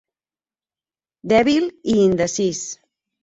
[1.33, 2.65] Dèbil i indecís.